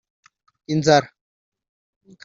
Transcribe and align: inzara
inzara 0.77 1.07